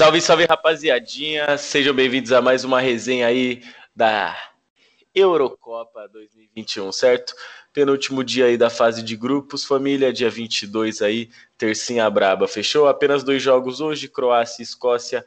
[0.00, 1.58] Salve, salve, rapaziadinha.
[1.58, 3.62] Sejam bem-vindos a mais uma resenha aí
[3.94, 4.34] da
[5.14, 7.34] Eurocopa 2021, certo?
[7.70, 12.88] Penúltimo dia aí da fase de grupos, família, dia 22 aí, tercinha braba, fechou?
[12.88, 15.22] Apenas dois jogos hoje, Croácia Escócia,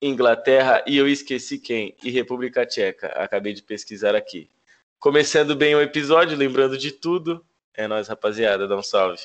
[0.00, 4.48] Inglaterra e eu esqueci quem, e República Tcheca, acabei de pesquisar aqui.
[5.00, 9.18] Começando bem o episódio, lembrando de tudo, é nóis, rapaziada, dá um salve.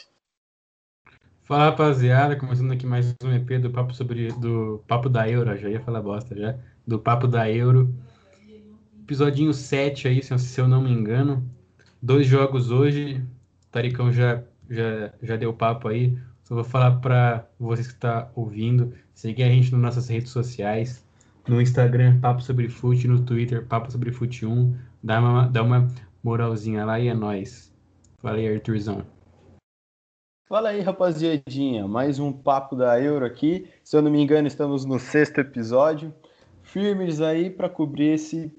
[1.52, 5.68] Fala rapaziada, começando aqui mais um EP do Papo sobre do Papo da Euro, já
[5.68, 6.56] ia falar bosta já,
[6.88, 7.94] do Papo da Euro.
[9.04, 11.46] Episodinho 7 aí, se eu não me engano.
[12.02, 13.22] Dois jogos hoje.
[13.70, 16.18] Taricão já já já deu papo aí.
[16.46, 21.06] Só vou falar para vocês que tá ouvindo, seguir a gente nas nossas redes sociais,
[21.46, 25.90] no Instagram Papo sobre Fute, no Twitter Papo sobre Fute 1, dá uma dá uma
[26.24, 27.70] moralzinha lá e é nós.
[28.24, 29.06] Aí, Arthurzão.
[30.52, 31.88] Fala aí, rapaziadinha.
[31.88, 33.70] Mais um papo da Euro aqui.
[33.86, 36.14] Se eu não me engano, estamos no sexto episódio.
[36.62, 38.54] Firmes aí para cobrir esse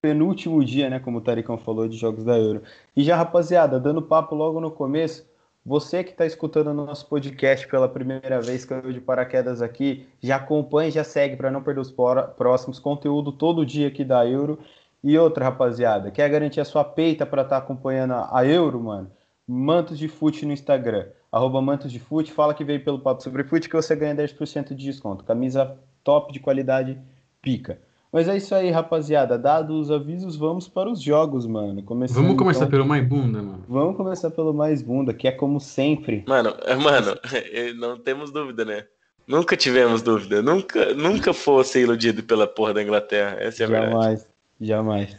[0.00, 1.00] penúltimo dia, né?
[1.00, 2.62] Como o Taricão falou, de jogos da Euro.
[2.96, 5.26] E já, rapaziada, dando papo logo no começo.
[5.66, 10.36] Você que está escutando o nosso podcast pela primeira vez, caiu de paraquedas aqui, já
[10.36, 11.92] acompanha, já segue para não perder os
[12.36, 14.60] próximos conteúdo todo dia aqui da Euro.
[15.02, 19.10] E outra, rapaziada, quer garantir a sua peita para estar tá acompanhando a Euro, mano?
[19.44, 23.42] Mantos de Fute no Instagram arroba Mantos de Fute, fala que veio pelo Papo Sobre
[23.42, 25.24] Fute que você ganha 10% de desconto.
[25.24, 26.98] Camisa top de qualidade,
[27.40, 27.80] pica.
[28.12, 29.38] Mas é isso aí, rapaziada.
[29.38, 31.82] Dados os avisos, vamos para os jogos, mano.
[31.82, 32.70] Começando, vamos começar então...
[32.70, 33.64] pelo mais bunda, mano.
[33.66, 36.22] Vamos começar pelo mais bunda, que é como sempre.
[36.28, 37.16] Mano, é, mano,
[37.80, 38.84] não temos dúvida, né?
[39.26, 40.42] Nunca tivemos dúvida.
[40.42, 43.36] Nunca, nunca fosse iludido pela porra da Inglaterra.
[43.40, 44.26] Essa é a jamais, verdade.
[44.60, 45.16] Jamais.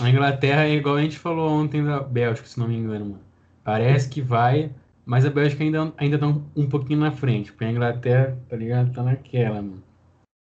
[0.00, 3.20] A Inglaterra é igual a gente falou ontem da Bélgica, se não me engano, mano.
[3.62, 4.70] Parece que vai,
[5.06, 8.56] mas a Bélgica ainda, ainda tá um, um pouquinho na frente, porque a Inglaterra, tá
[8.56, 8.92] ligado?
[8.92, 9.82] Tá naquela, mano.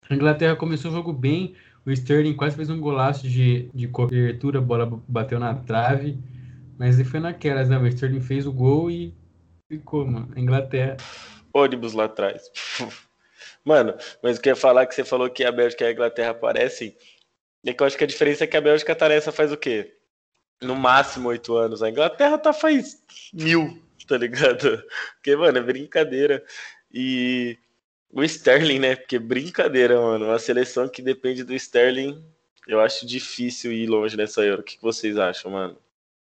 [0.08, 4.58] A Inglaterra começou o jogo bem, o Sterling quase fez um golaço de, de cobertura,
[4.58, 6.18] a bola bateu na trave,
[6.78, 7.76] mas ele foi naquelas, né?
[7.76, 9.14] O Sterling fez o gol e
[9.68, 10.32] ficou, mano.
[10.34, 10.96] A Inglaterra.
[11.52, 12.50] Ônibus lá atrás.
[13.64, 15.90] Mano, mas o que eu ia falar que você falou que a Bélgica e a
[15.90, 16.96] Inglaterra parecem,
[17.64, 19.56] é que eu acho que a diferença é que a Bélgica tá nessa faz o
[19.56, 19.92] quê?
[20.62, 21.82] No máximo oito anos.
[21.82, 23.02] A Inglaterra tá faz
[23.34, 24.82] mil tá ligado?
[25.14, 26.44] Porque, mano, é brincadeira.
[26.92, 27.58] E
[28.12, 28.96] o Sterling, né?
[28.96, 30.26] Porque brincadeira, mano.
[30.26, 32.24] Uma seleção que depende do Sterling,
[32.66, 34.62] eu acho difícil ir longe nessa Euro.
[34.62, 35.76] O que vocês acham, mano?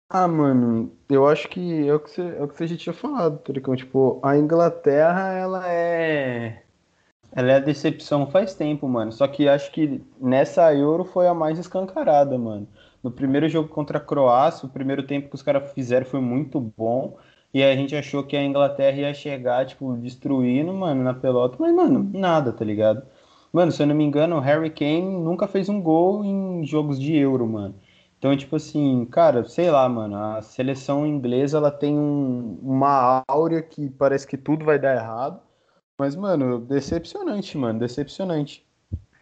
[0.09, 2.92] Ah, mano, eu acho que é o que você, é o que você já tinha
[2.92, 3.75] falado, Turicão.
[3.75, 6.62] Tipo, a Inglaterra, ela é.
[7.32, 9.12] Ela é a decepção faz tempo, mano.
[9.12, 12.69] Só que acho que nessa Euro foi a mais escancarada, mano.
[13.03, 16.60] No primeiro jogo contra a Croácia, o primeiro tempo que os caras fizeram foi muito
[16.60, 17.19] bom.
[17.56, 21.56] E a gente achou que a Inglaterra ia chegar, tipo, destruindo, mano, na pelota.
[21.59, 23.03] Mas, mano, nada, tá ligado?
[23.50, 27.00] Mano, se eu não me engano, o Harry Kane nunca fez um gol em jogos
[27.00, 27.75] de Euro, mano.
[28.19, 33.62] Então, tipo assim, cara, sei lá, mano, a seleção inglesa, ela tem um, uma áurea
[33.62, 35.41] que parece que tudo vai dar errado.
[35.99, 38.67] Mas, mano, decepcionante, mano, decepcionante.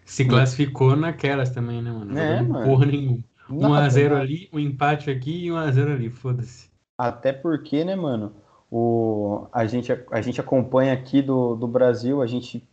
[0.05, 2.19] Se classificou naquelas também, né, mano?
[2.19, 2.67] É, mano.
[2.67, 3.23] Porra nenhuma.
[3.49, 6.74] 1x0 ali, um empate aqui e 1x0 ali, foda-se.
[6.97, 8.33] Até porque, né, mano,
[8.71, 12.67] o, a, gente, a gente acompanha aqui do, do Brasil, a gente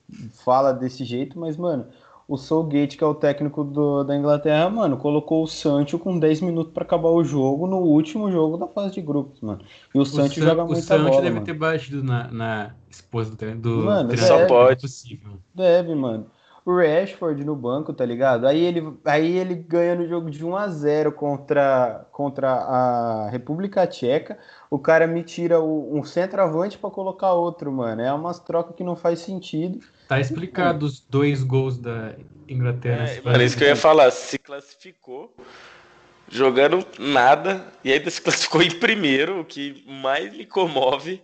[0.44, 1.86] fala desse jeito, mas, mano,
[2.28, 6.42] o Southgate, que é o técnico do, da Inglaterra, mano, colocou o Sancho com 10
[6.42, 9.62] minutos para acabar o jogo no último jogo da fase de grupos, mano.
[9.94, 11.46] E o, o Sancho San, joga muita bola, O Sancho deve mano.
[11.46, 14.82] ter batido na, na esposa do, do mano, só pode.
[14.82, 15.40] Possível.
[15.54, 16.28] Deve, mano
[16.66, 18.46] o Rashford no banco, tá ligado?
[18.46, 23.88] Aí ele, aí ele ganha no jogo de 1 a 0 contra, contra a República
[23.88, 24.38] Tcheca.
[24.70, 28.02] O cara me tira o, um centroavante para colocar outro, mano.
[28.02, 29.80] É umas trocas que não faz sentido.
[30.08, 32.14] Tá explicado os dois gols da
[32.48, 33.10] Inglaterra.
[33.10, 34.12] É, mano, isso que eu ia falar.
[34.12, 35.34] Se classificou
[36.30, 41.22] jogando nada e ainda se classificou em primeiro, o que mais me comove.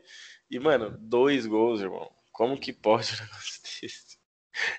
[0.50, 2.10] E, mano, dois gols, irmão.
[2.32, 4.07] Como que pode um negócio desse?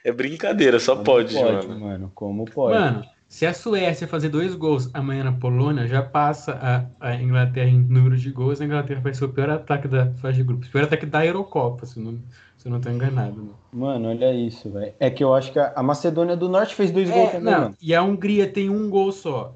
[0.05, 1.81] É brincadeira, só pode, pode, mano.
[1.81, 2.13] mano.
[2.15, 2.79] Como pode?
[2.79, 6.59] Mano, se a Suécia fazer dois gols amanhã na Polônia, já passa
[7.01, 8.61] a, a Inglaterra em número de gols.
[8.61, 10.69] A Inglaterra vai ser o pior ataque da fase de grupos.
[10.69, 12.19] O pior ataque da Eurocopa, se não,
[12.57, 13.37] se eu não tô enganado.
[13.37, 14.95] Mano, mano olha isso, velho.
[14.99, 17.61] É que eu acho que a Macedônia do Norte fez dois é, gols também, não,
[17.61, 17.75] mano.
[17.83, 19.55] E a Hungria tem um gol só.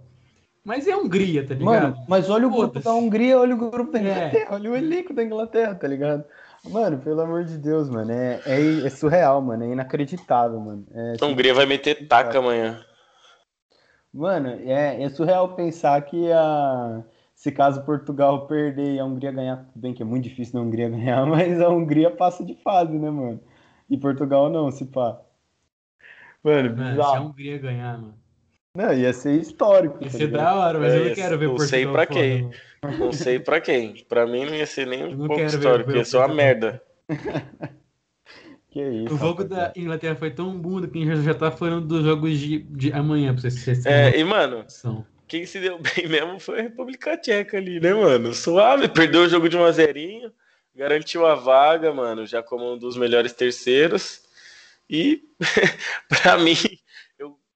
[0.65, 1.83] Mas é a Hungria, tá ligado?
[1.83, 4.03] Mano, mas olha o grupo da Hungria, olha o grupo da é.
[4.03, 4.55] Inglaterra, é.
[4.55, 6.25] olha o elenco da Inglaterra, tá ligado?
[6.69, 8.13] Mano, pelo amor de Deus, mano.
[8.13, 9.65] É, é, é surreal, mano.
[9.65, 10.87] É inacreditável, mano.
[10.93, 12.85] É a Hungria vai meter taca amanhã.
[14.13, 17.03] Mano, é, é surreal pensar que a,
[17.35, 20.63] se caso Portugal perder e a Hungria ganhar, tudo bem que é muito difícil a
[20.63, 23.41] Hungria ganhar, mas a Hungria passa de fase, né, mano?
[23.91, 25.21] E Portugal não, se pá.
[26.45, 27.21] Mano, Mano, se a.
[27.21, 28.22] Hungria ganhar, mano.
[28.75, 29.99] Não, ia ser histórico.
[30.03, 31.69] Ia tá ser da hora, mas eu É, não quero ver não Portugal.
[31.69, 32.51] sei pra quem.
[32.99, 34.05] Não sei pra quem.
[34.09, 36.83] Pra mim não ia ser nem Eu um pouco histórico, ver ia ser uma merda.
[38.71, 39.15] Que isso.
[39.15, 39.81] O jogo da rapaziada.
[39.81, 43.35] Inglaterra foi tão bunda que a gente já tá falando dos jogos de, de amanhã,
[43.35, 44.65] pra vocês É, e mano,
[45.29, 48.33] quem se deu bem mesmo foi a República Tcheca ali, né, mano?
[48.33, 50.33] Suave, perdeu o jogo de 1 a 0
[50.75, 54.23] garantiu a vaga, mano, já como um dos melhores terceiros.
[54.89, 55.23] E
[56.09, 56.57] pra mim,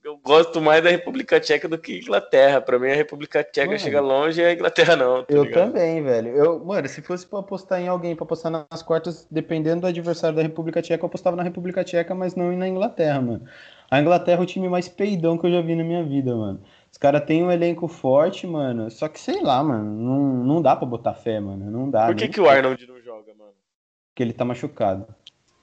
[0.07, 2.61] eu, gosto mais da República Tcheca do que Inglaterra.
[2.61, 5.25] Pra mim, a República Tcheca Mano, chega longe e a Inglaterra não.
[5.25, 5.73] tá Eu ligado?
[5.73, 6.29] também, velho.
[6.29, 10.37] Eu, mano, se fosse pra apostar em alguém pra apostar nas quartas, dependendo do adversário
[10.37, 13.45] da República Tcheca, eu apostava na República Tcheca, mas não na Inglaterra, mano.
[13.91, 16.61] A Inglaterra é o time mais peidão que eu já vi na minha vida, mano.
[16.91, 18.91] Os caras têm um elenco forte, mano.
[18.91, 19.85] Só que sei lá, mano.
[19.85, 21.71] Não, não dá pra botar fé, mano.
[21.71, 22.07] Não dá.
[22.07, 23.53] Por que, que o Arnold não joga, mano?
[24.11, 25.07] Porque ele tá machucado.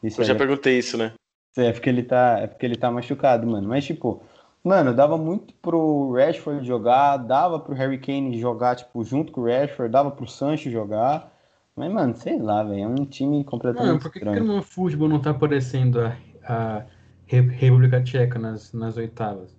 [0.03, 1.13] Isso Eu já é perguntei isso, né?
[1.57, 3.67] É porque ele tá, é porque ele tá machucado, mano.
[3.67, 4.23] Mas, tipo,
[4.63, 9.45] mano, dava muito pro Rashford jogar, dava pro Harry Kane jogar, tipo, junto com o
[9.45, 11.31] Rashford, dava pro Sancho jogar.
[11.75, 14.39] Mas, mano, sei lá, velho, é um time completamente Mano, por que, que estranho.
[14.39, 16.17] no futebol não tá aparecendo a,
[16.47, 16.85] a
[17.27, 19.55] Re- República Tcheca nas, nas oitavas?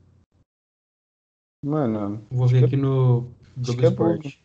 [1.64, 4.44] Mano, Vou ver aqui no Globo que é Esporte.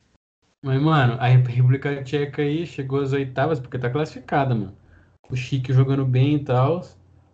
[0.63, 4.77] Mas, mano, a República Tcheca aí chegou às oitavas porque tá classificada, mano.
[5.29, 6.81] O Chique jogando bem e tal.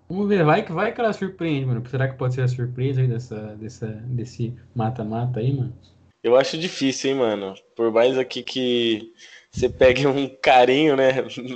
[0.08, 1.84] Vamos ver, vai que vai que ela surpreende, mano.
[1.90, 5.76] Será que pode ser a surpresa aí dessa, dessa, desse mata-mata aí, mano?
[6.24, 7.56] Eu acho difícil, hein, mano.
[7.76, 9.14] Por mais aqui que
[9.52, 11.12] você pegue um carinho, né?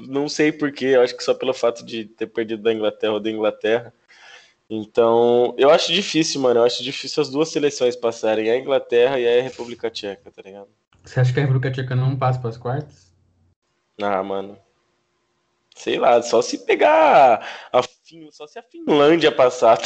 [0.07, 3.19] Não sei porquê, eu acho que só pelo fato de ter perdido da Inglaterra ou
[3.19, 3.93] da Inglaterra.
[4.69, 6.59] Então, eu acho difícil, mano.
[6.59, 10.69] Eu acho difícil as duas seleções passarem, a Inglaterra e a República Tcheca, tá ligado?
[11.03, 13.11] Você acha que a República Tcheca não passa pras quartas?
[14.01, 14.57] Ah, mano.
[15.75, 18.31] Sei lá, só se pegar a Fin...
[18.31, 19.85] só se a Finlândia passar, tá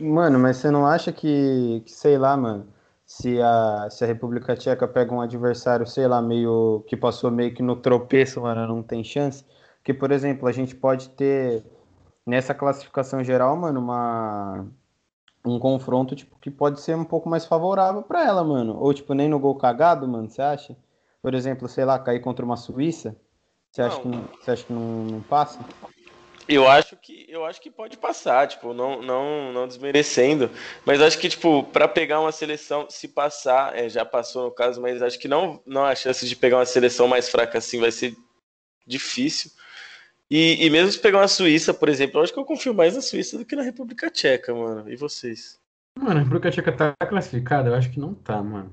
[0.00, 2.66] mano, mas você não acha que, que, sei lá, mano,
[3.06, 7.54] se a, se a República Tcheca pega um adversário, sei lá, meio que passou meio
[7.54, 9.44] que no tropeço, mano, não tem chance?
[9.76, 11.64] Porque, por exemplo, a gente pode ter
[12.26, 14.66] nessa classificação geral, mano, uma
[15.44, 18.78] um confronto tipo que pode ser um pouco mais favorável pra ela, mano.
[18.78, 20.76] Ou tipo nem no gol cagado, mano, você acha?
[21.20, 23.16] Por exemplo, sei lá, cair contra uma Suíça?
[23.70, 24.02] Você acha Não.
[24.02, 25.58] que não, você acha que não, não passa?
[26.48, 30.50] Eu acho que eu acho que pode passar, tipo, não não não desmerecendo,
[30.84, 34.80] mas acho que tipo para pegar uma seleção, se passar, é, já passou no caso,
[34.80, 37.92] mas acho que não não há chance de pegar uma seleção mais fraca assim vai
[37.92, 38.16] ser
[38.86, 39.50] difícil.
[40.30, 42.94] E, e mesmo se pegar uma Suíça, por exemplo, eu acho que eu confio mais
[42.94, 44.90] na Suíça do que na República Tcheca, mano.
[44.90, 45.60] E vocês?
[45.98, 47.68] Mano, a República Tcheca tá classificada?
[47.68, 48.72] Eu acho que não tá, mano.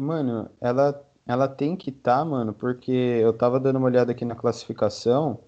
[0.00, 4.34] Mano, ela, ela tem que estar, mano, porque eu tava dando uma olhada aqui na
[4.34, 5.44] classificação.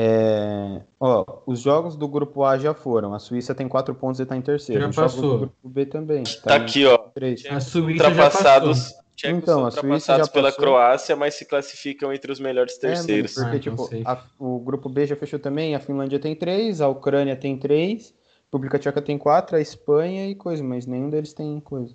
[0.00, 3.12] É, ó, os jogos do grupo A já foram.
[3.14, 4.80] A Suíça tem quatro pontos e tá em terceiro.
[4.80, 5.22] Já Os passou.
[5.32, 6.22] do grupo B também.
[6.44, 6.96] Tá em aqui, ó.
[6.98, 7.44] três.
[7.50, 9.02] A Suíça já Ultrapassados, passou.
[9.16, 10.52] tchecos Então, são a Suíça ultrapassados já pela.
[10.52, 13.34] Croácia, mas se classificam entre os melhores É, terceiros.
[13.34, 16.86] porque, Ah, tipo, a- o grupo B já fechou também, a Finlândia tem três, a
[16.86, 21.32] Ucrânia tem três, a República Tcheca tem quatro, a Espanha e coisa, mas nenhum deles
[21.32, 21.92] tem coisa.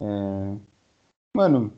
[0.00, 0.06] É...
[1.36, 1.70] Mano,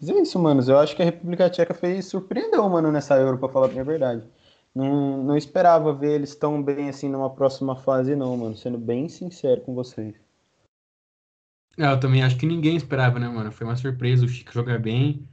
[0.00, 0.68] mas é isso, manos.
[0.68, 3.82] Eu acho que a República Tcheca fez, surpreendeu, mano, nessa Euro, pra falar a minha
[3.82, 4.22] verdade.
[4.74, 8.54] Não, não esperava ver eles tão bem assim numa próxima fase, não, mano.
[8.56, 10.14] Sendo bem sincero com vocês.
[11.78, 13.50] É, eu também acho que ninguém esperava, né, mano?
[13.50, 15.26] Foi uma surpresa, o Chico joga bem.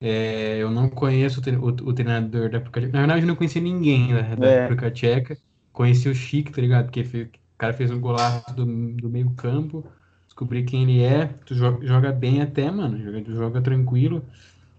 [0.00, 2.92] É, eu não conheço o, tre- o- o treinador da República Tcheca.
[2.94, 4.50] Na verdade, eu não conheci ninguém da, da É.
[4.50, 5.38] República Tcheca.
[5.72, 6.86] Conheci o Chico, tá ligado?
[6.86, 8.64] Porque fe- o cara fez um golaço do,
[8.96, 9.84] do meio campo.
[10.26, 11.26] Descobri quem ele é.
[11.46, 12.98] Tu joga, joga bem até, mano.
[13.02, 14.24] Joga, tu joga tranquilo.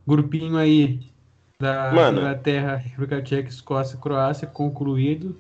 [0.08, 1.11] Grupinho aí
[1.62, 2.20] da Mano.
[2.20, 5.40] Inglaterra, República Tcheca, Escócia, Croácia, concluído.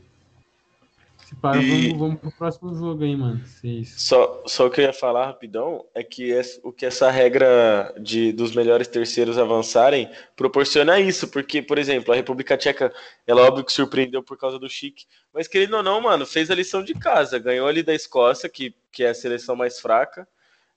[1.18, 3.42] Se pá, E- vamos, vamos pro próximo jogo aí, mano.
[3.46, 3.94] Vocês...
[3.98, 8.32] Só, só o que eu ia falar rapidão é que o que essa regra de,
[8.34, 12.94] dos melhores terceiros avançarem proporciona isso, porque, por exemplo, a República Tcheca,
[13.26, 16.56] ela óbvio que surpreendeu por causa do Chique, mas querendo ou não, mano, fez a
[16.56, 20.28] lição de casa, ganhou ali da Escócia, que, que é a seleção mais fraca.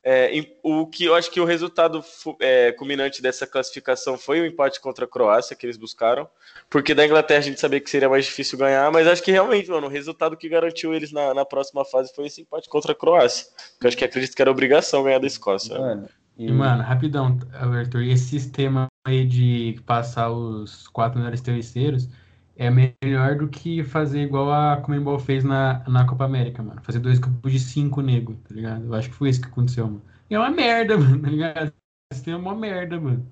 [0.06, 0.30] É,
[0.62, 2.04] o que eu acho que o resultado
[2.38, 6.28] é, culminante dessa classificação foi o empate contra a Croácia que eles buscaram,
[6.68, 9.70] porque da Inglaterra a gente sabia que seria mais difícil ganhar, mas acho que realmente,
[9.70, 12.94] mano, o resultado que garantiu eles na, na próxima fase foi esse empate contra a
[12.94, 13.46] Croácia.
[13.80, 15.78] Que eu acho que acredito que era obrigação ganhar da Escócia.
[15.78, 16.06] Mano,
[16.36, 22.10] E, mano, rapidão, Arthur, e esse sistema aí de passar os quatro melhores terceiros
[22.56, 26.80] é melhor do que fazer igual a Comembol fez na, na Copa América, mano.
[26.82, 28.84] Fazer dois grupos de cinco nego, tá ligado?
[28.84, 30.02] Eu acho que foi isso que aconteceu, mano.
[30.30, 31.66] E é uma merda, mano, tá ligado?
[32.12, 33.26] Esse sistema é uma merda, mano.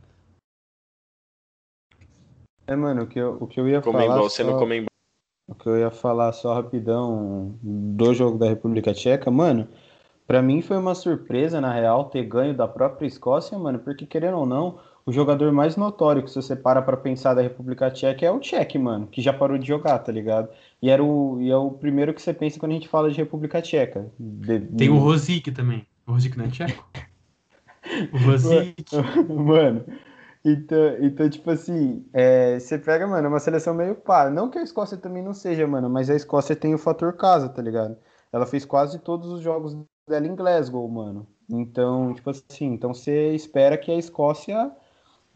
[2.66, 4.30] É, mano, o que eu, o que eu ia Comembol falar.
[4.30, 4.88] sendo só- Comembol.
[5.48, 9.68] o que eu ia falar só rapidão do jogo da República Tcheca, mano,
[10.26, 14.38] para mim foi uma surpresa, na real, ter ganho da própria Escócia, mano, porque querendo
[14.38, 18.24] ou não, o jogador mais notório que se você para pra pensar da República Tcheca
[18.24, 20.48] é o Tchek, mano, que já parou de jogar, tá ligado?
[20.80, 23.16] E, era o, e é o primeiro que você pensa quando a gente fala de
[23.16, 24.10] República Tcheca.
[24.18, 25.86] De, Tem o Rosic também.
[26.06, 26.88] O Rosic não é tcheco?
[28.12, 28.94] O Rosic.
[29.28, 29.84] mano,
[30.44, 34.30] então, então, tipo assim, é, você pega, mano, é uma seleção meio pá.
[34.30, 37.48] Não que a Escócia também não seja, mano, mas a Escócia tem o fator casa,
[37.48, 37.96] tá ligado?
[38.32, 39.76] Ela fez quase todos os jogos
[40.08, 41.26] dela em Glasgow, mano.
[41.50, 44.72] Então, tipo assim, então você espera que a Escócia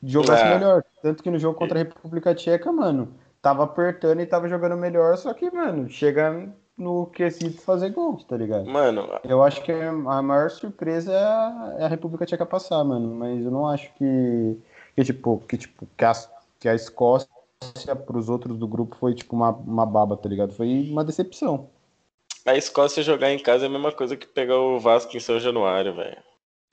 [0.07, 0.55] jogasse É.
[0.59, 0.85] melhor.
[1.03, 5.17] Tanto que no jogo contra a República Tcheca, mano, tava apertando e tava jogando melhor,
[5.17, 8.67] só que, mano, chega no quesito fazer gols, tá ligado?
[8.67, 13.15] Mano, Eu acho que a maior surpresa é a, é a República Tcheca passar, mano.
[13.15, 14.59] Mas eu não acho que,
[14.95, 16.13] que tipo, que, tipo, que, a,
[16.61, 17.29] que a Escócia
[18.07, 20.53] pros outros do grupo foi, tipo, uma, uma baba, tá ligado?
[20.53, 21.71] Foi uma decepção.
[22.45, 25.41] a Escócia jogar em casa é a mesma coisa que pegar o Vasco em São
[25.41, 26.19] Januário, velho.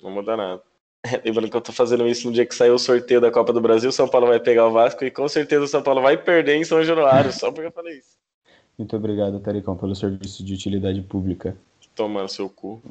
[0.02, 0.62] Não muda nada.
[1.26, 3.62] Lembrando que eu tô fazendo isso no dia que saiu o sorteio da Copa do
[3.62, 6.18] Brasil, o São Paulo vai pegar o Vasco e com certeza o São Paulo vai
[6.18, 8.14] perder em São Januário, só porque eu falei isso.
[8.78, 11.56] Muito obrigado, Taricão, pelo serviço de utilidade pública.
[11.94, 12.82] Tomando seu cu.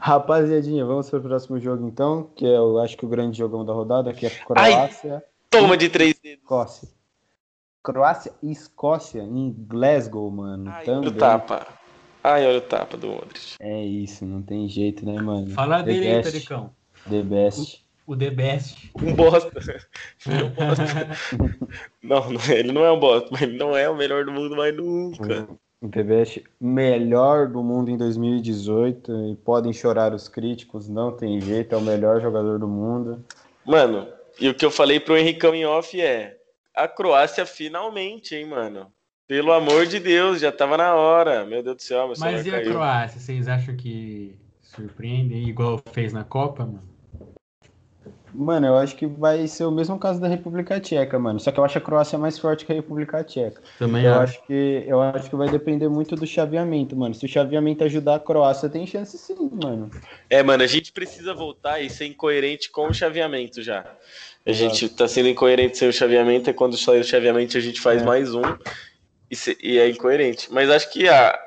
[0.00, 3.72] Rapaziadinha, vamos pro próximo jogo então, que é, eu acho que o grande jogão da
[3.72, 6.42] rodada, que é Croácia Toma de três dedos.
[6.42, 6.88] Escócia.
[7.82, 10.70] Croácia e Escócia em Glasgow, mano.
[10.70, 11.08] Ai, também.
[11.08, 11.66] o tapa.
[12.22, 13.54] Ai, olha o tapa do Modric.
[13.60, 15.50] É isso, não tem jeito, né, mano?
[15.50, 16.74] Fala The dele aí, best, Taricão.
[17.08, 17.84] The best.
[18.10, 18.90] O The Best.
[19.00, 19.52] Um bosta.
[20.26, 20.82] Ele é um bosta.
[22.02, 24.56] Não, não, ele não é um bosta, mas ele não é o melhor do mundo
[24.56, 25.48] mais nunca.
[25.80, 31.40] O The Best melhor do mundo em 2018 e podem chorar os críticos, não tem
[31.40, 33.24] jeito, é o melhor jogador do mundo.
[33.64, 34.08] Mano,
[34.40, 36.36] e o que eu falei pro Henricão em off é:
[36.74, 38.92] a Croácia finalmente, hein, mano?
[39.30, 41.46] Pelo amor de Deus, já tava na hora.
[41.46, 42.72] Meu Deus do céu, meu Mas e a caiu.
[42.72, 43.20] Croácia?
[43.20, 46.82] Vocês acham que surpreende igual fez na Copa, mano?
[48.34, 51.38] Mano, eu acho que vai ser o mesmo caso da República Tcheca, mano.
[51.38, 53.62] Só que eu acho a Croácia mais forte que a República Tcheca.
[53.78, 54.22] Também Eu acho.
[54.34, 57.14] acho que eu acho que vai depender muito do chaveamento, mano.
[57.14, 59.90] Se o chaveamento ajudar a Croácia, tem chance sim, mano.
[60.28, 63.84] É, mano, a gente precisa voltar e ser incoerente com o chaveamento já.
[64.44, 67.80] A gente tá sendo incoerente sem o chaveamento, é quando sai o chaveamento a gente
[67.80, 68.04] faz É.
[68.04, 68.42] mais um
[69.30, 70.52] e, e é incoerente.
[70.52, 71.38] Mas acho que a.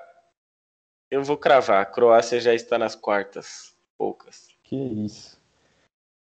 [1.11, 3.75] Eu vou cravar, a Croácia já está nas quartas.
[3.97, 4.47] Poucas.
[4.63, 5.37] Que isso.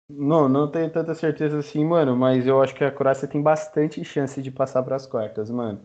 [0.10, 4.04] Não, não tenho tanta certeza assim, mano, mas eu acho que a Croácia tem bastante
[4.04, 5.80] chance de passar para as quartas, mano.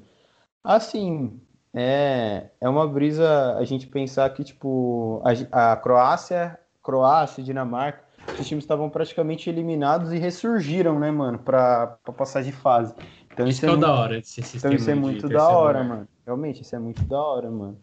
[0.62, 1.38] Assim,
[1.74, 8.02] é, é uma brisa a gente pensar que, tipo, a, a Croácia, Croácia, Dinamarca,
[8.38, 12.94] os times estavam praticamente eliminados e ressurgiram, né, mano, pra passar de fase.
[13.34, 15.78] Então Isso isso é é muito da hora então sistema isso é muito da hora,
[15.82, 15.88] lugar.
[15.96, 16.08] mano.
[16.24, 17.76] Realmente, isso é muito da hora, mano.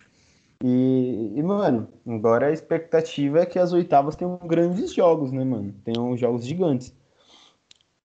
[0.63, 5.73] E, e, mano, agora a expectativa é que as oitavas tenham grandes jogos, né, mano?
[5.83, 6.93] Tenham jogos gigantes.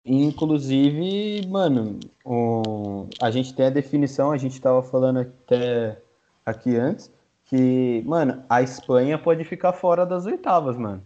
[0.06, 6.00] Inclusive, mano, o- a gente tem a definição, a gente tava falando até
[6.46, 7.12] aqui antes,
[7.46, 11.02] que, mano, a Espanha pode ficar fora das oitavas, mano.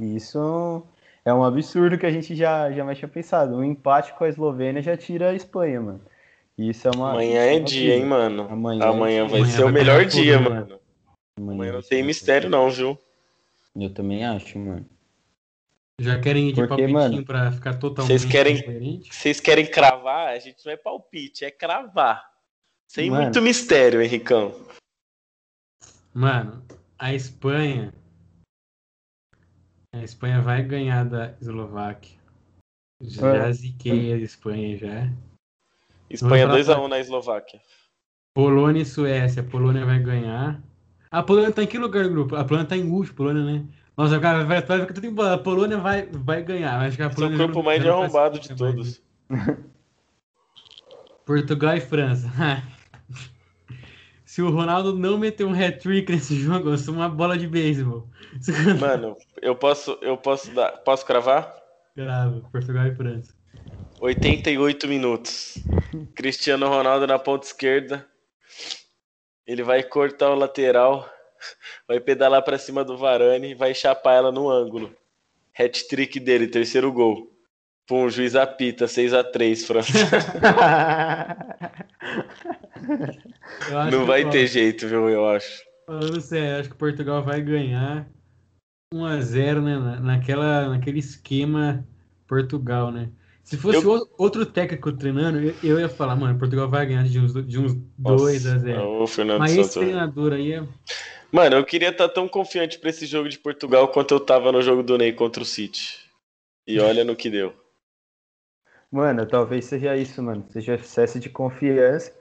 [0.00, 0.82] Isso
[1.28, 3.54] é um absurdo que a gente já, já mais tinha pensado.
[3.56, 6.00] Um empate com a Eslovênia já tira a Espanha, mano.
[6.56, 7.10] Isso é uma.
[7.12, 8.48] Amanhã é dia, hein, mano?
[8.50, 9.52] Amanhã Amanhã, é vai dia.
[9.52, 10.48] ser o Amanhã vai melhor pegar fogo, dia, né?
[10.48, 10.80] mano.
[11.38, 12.98] Amanhã não vai tem mistério, não, viu?
[13.76, 14.84] Eu também acho, mano.
[16.00, 19.14] Já querem ir de Porque, palpitinho mano, pra ficar totalmente vocês querem- incoerente?
[19.14, 20.28] Vocês querem cravar?
[20.28, 22.24] A gente não é palpite, é cravar.
[22.88, 23.24] Sem Mano.
[23.24, 24.54] muito mistério, Henricão.
[26.14, 26.62] Mano,
[26.98, 27.92] a Espanha.
[29.98, 32.16] A Espanha vai ganhar da Eslováquia.
[33.00, 33.52] Já É.
[33.52, 35.10] ziquei a Espanha já.
[36.10, 37.60] Espanha Vamos falar- 2x1 na Eslováquia.
[38.34, 39.42] Polônia e Suécia.
[39.42, 40.62] A Polônia vai ganhar.
[41.10, 42.36] A Polônia tá em que lugar do grupo?
[42.36, 43.64] A Polônia tá em último, Polônia, né?
[43.96, 45.34] Nossa, cara, vai, vai ficar tudo embora.
[45.34, 46.80] A Polônia vai, vai ganhar.
[46.80, 48.58] Acho que a Esse é o Polônia grupo mais não arrombado de mais.
[48.58, 49.02] todos.
[51.26, 52.28] Portugal e França.
[54.38, 58.08] Se o Ronaldo não meter um hat-trick nesse jogo, eu sou uma bola de beisebol.
[58.78, 60.70] Mano, eu posso, eu posso dar.
[60.84, 61.52] Posso cravar?
[61.96, 63.34] Grava, Portugal e França.
[64.00, 65.58] 88 minutos.
[66.14, 68.06] Cristiano Ronaldo na ponta esquerda.
[69.44, 71.10] Ele vai cortar o lateral.
[71.88, 73.56] Vai pedalar pra cima do Varane.
[73.56, 74.94] Vai chapar ela no ângulo.
[75.58, 77.28] Hat-trick dele, terceiro gol.
[77.88, 79.98] Pum, juiz apita, 6x3, França.
[79.98, 80.04] Eu
[82.40, 82.57] acho
[83.90, 85.08] Não que, vai ó, ter jeito, viu?
[85.08, 85.62] Eu acho.
[85.86, 88.08] Falando sério, acho que Portugal vai ganhar
[88.92, 89.78] 1x0, né?
[89.78, 91.86] na- Naquela, naquele esquema
[92.26, 93.10] Portugal, né?
[93.42, 94.06] Se fosse eu...
[94.18, 98.46] outro técnico treinando, eu, ia falar, mano, Portugal vai ganhar de uns, de uns 2
[98.46, 99.06] a 0.
[99.38, 100.62] Mas esse treinador aí é.
[101.32, 104.52] Mano, eu queria estar tá tão confiante para esse jogo de Portugal quanto eu tava
[104.52, 105.98] no jogo do Ney contra o City.
[106.66, 107.54] E olha no que deu.
[108.90, 110.44] Mano, talvez seja isso, mano.
[110.50, 112.17] Seja excesso de confiança.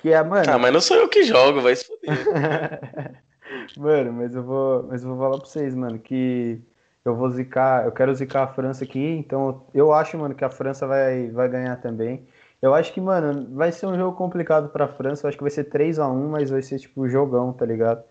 [0.00, 0.50] Que é, mano.
[0.50, 2.10] Ah, mas não sou eu que jogo, vai se fuder.
[3.76, 4.84] mano, mas eu vou.
[4.84, 6.60] Mas eu vou falar pra vocês, mano, que
[7.04, 7.84] eu vou zicar.
[7.84, 11.48] Eu quero zicar a França aqui, então eu acho, mano, que a França vai, vai
[11.48, 12.26] ganhar também.
[12.62, 15.26] Eu acho que, mano, vai ser um jogo complicado pra França.
[15.26, 18.02] Eu acho que vai ser 3 a 1 mas vai ser tipo jogão, tá ligado?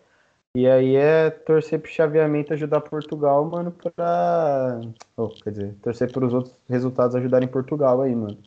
[0.56, 4.82] E aí é torcer pro chaveamento ajudar Portugal, mano, pra.
[5.16, 8.38] Oh, quer dizer, torcer para os outros resultados ajudarem Portugal aí, mano.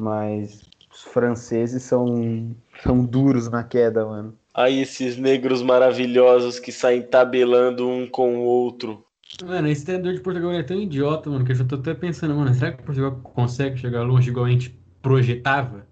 [0.00, 0.62] Mas
[0.92, 4.38] os franceses são, são duros na queda, mano.
[4.54, 9.04] Aí esses negros maravilhosos que saem tabelando um com o outro.
[9.42, 12.34] Mano, esse treinador de Portugal é tão idiota, mano, que eu já tô até pensando,
[12.34, 15.86] mano, será que Portugal consegue chegar longe igual a gente projetava?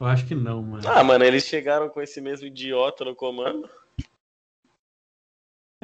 [0.00, 0.88] Eu acho que não, mano.
[0.88, 3.68] Ah, mano, eles chegaram com esse mesmo idiota no comando.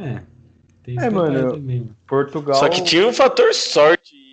[0.00, 0.22] É.
[0.82, 1.94] Tem é, mano, também.
[2.06, 2.56] Portugal.
[2.56, 4.23] Só que tinha um fator sorte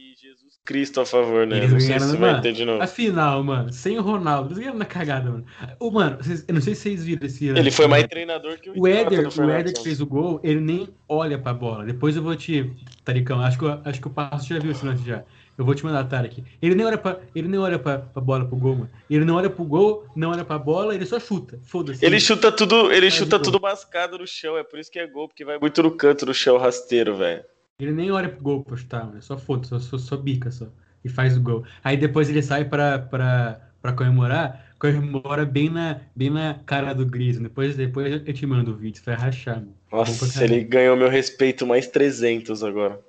[0.64, 1.58] Cristo a favor, né?
[1.58, 2.84] Eles não sei se vai ter de novo.
[2.84, 5.46] Afinal, mano, sem o Ronaldo, eles ganharam na cagada, mano.
[5.80, 7.48] O, mano, vocês, eu não sei se vocês viram esse.
[7.48, 10.60] Ele foi mais treinador que o O Éder, o Éder que fez o gol, ele
[10.60, 11.84] nem olha pra bola.
[11.84, 12.72] Depois eu vou te.
[13.04, 15.24] Taricão, acho que, acho que o Passo já viu esse lance já.
[15.58, 16.44] Eu vou te mandar aqui.
[16.62, 18.90] Ele nem olha pra, ele nem olha pra, pra bola, pro gol, mano.
[19.10, 21.60] Ele não olha pro gol, não olha pra bola, ele só chuta.
[21.64, 22.04] Foda-se.
[22.04, 25.28] Ele chuta tudo, ele chuta tudo mascado no chão, é por isso que é gol,
[25.28, 27.44] porque vai muito no canto do chão rasteiro, velho.
[27.82, 29.22] Ele nem olha pro gol pra chutar, mano.
[29.22, 30.68] Só foda, só, só, só bica só.
[31.04, 31.66] E faz o gol.
[31.84, 37.06] Aí depois ele sai pra, pra, pra comemorar, comemora bem na, bem na cara do
[37.06, 37.40] Gris.
[37.40, 39.76] Depois, depois eu te mando o vídeo, você vai rachar, mano.
[39.92, 43.02] Nossa, ele ganhou meu respeito mais 300 agora.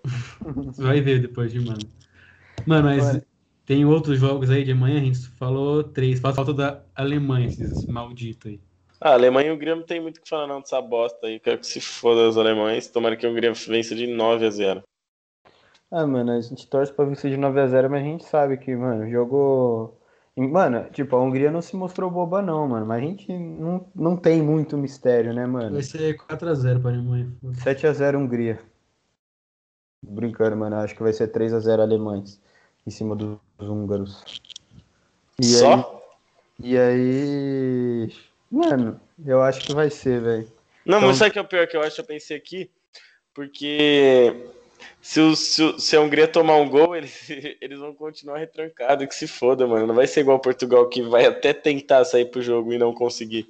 [0.45, 1.87] você vai ver depois de mano.
[2.67, 3.21] Mano, mas
[3.67, 6.19] tem outros jogos aí de amanhã, a gente falou três.
[6.19, 8.61] Falta da Alemanha, esses malditos aí.
[9.05, 11.41] Ah, a Alemanha e Hungria não tem muito o que falar não dessa bosta aí.
[11.41, 12.87] Quero que se foda os alemães.
[12.87, 14.83] Tomara que a Hungria vença de 9 a 0.
[15.91, 18.57] Ah, mano, a gente torce pra vencer de 9 a 0, mas a gente sabe
[18.57, 19.99] que, mano, o jogo...
[20.37, 22.87] Mano, tipo, a Hungria não se mostrou boba não, mano.
[22.87, 25.73] Mas a gente não, não tem muito mistério, né, mano?
[25.73, 27.29] Vai ser 4x0 pra Alemanha.
[27.45, 28.61] 7x0 Hungria.
[30.01, 30.77] Brincando, mano.
[30.77, 32.41] Acho que vai ser 3x0 alemães
[32.87, 34.41] em cima dos húngaros.
[35.41, 36.01] E Só?
[36.63, 38.32] Aí, e aí.
[38.53, 40.53] Mano, eu acho que vai ser, velho.
[40.85, 41.09] Não, então...
[41.09, 41.99] mas sabe o que é o pior que eu acho?
[41.99, 42.71] Eu pensei aqui.
[43.33, 44.47] Porque
[45.01, 47.31] se, o, se, se a Hungria tomar um gol, eles,
[47.63, 49.07] eles vão continuar retrancados.
[49.07, 49.87] Que se foda, mano.
[49.87, 53.49] Não vai ser igual Portugal que vai até tentar sair pro jogo e não conseguir.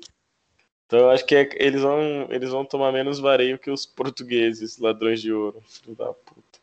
[0.87, 4.79] Então eu acho que é, eles, vão, eles vão tomar menos vareio que os portugueses,
[4.79, 5.61] ladrões de ouro.
[5.67, 6.61] Filho da puta.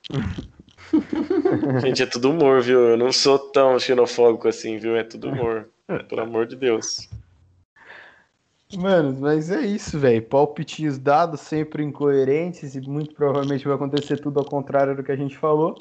[1.82, 2.80] Gente, é tudo humor, viu?
[2.80, 4.96] Eu não sou tão xenofóbico assim, viu?
[4.96, 5.70] É tudo humor.
[6.08, 7.10] Pelo amor de Deus.
[8.78, 10.22] Mano, mas é isso, velho.
[10.22, 15.16] Palpitinhos dados, sempre incoerentes, e muito provavelmente vai acontecer tudo ao contrário do que a
[15.16, 15.76] gente falou.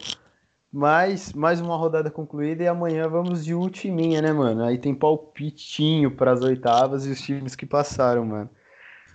[0.72, 4.64] Mas mais uma rodada concluída e amanhã vamos de ultiminha, né, mano?
[4.64, 8.51] Aí tem palpitinho para as oitavas e os times que passaram, mano.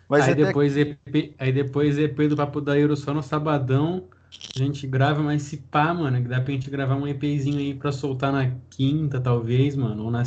[0.10, 0.46] Mas aí, até...
[0.46, 4.10] depois EP, aí depois EP do Papo da Euro só no sabadão
[4.56, 7.74] a gente grava, mas se pá, mano, que dá pra gente gravar um EPzinho aí
[7.74, 10.26] pra soltar na quinta, talvez, mano, ou na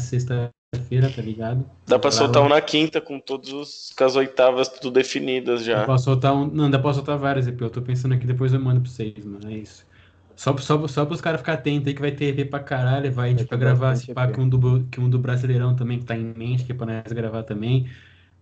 [0.75, 1.71] sexta-feira, tá ligado?
[1.87, 5.81] Dá pra soltar um na quinta, com todos os com as oitavas tudo definidas já.
[5.81, 6.47] Dá pra soltar um.
[6.47, 7.61] Não, dá pra soltar várias EP.
[7.61, 9.49] Eu tô pensando aqui, depois eu mando pra vocês, mano.
[9.49, 9.87] É isso.
[10.35, 13.11] Só, só, só pros caras ficarem atentos aí que vai ter EP pra caralho.
[13.13, 16.05] Vai, tipo, pra gravar se pá, que um, do, que um do Brasileirão também, que
[16.05, 17.89] tá em mente, que é pra nós gravar também.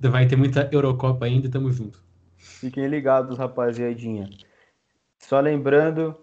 [0.01, 2.03] Vai ter muita Eurocopa ainda, tamo junto.
[2.37, 4.29] Fiquem ligados, rapaziadinha.
[5.19, 6.15] Só lembrando,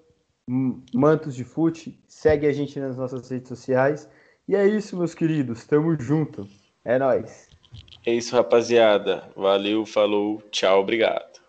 [0.93, 4.07] Mantos de Fute, segue a gente nas nossas redes sociais.
[4.51, 5.65] E é isso, meus queridos.
[5.65, 6.45] Tamo junto.
[6.83, 7.47] É nóis.
[8.05, 9.23] É isso, rapaziada.
[9.33, 11.39] Valeu, falou, tchau, obrigado.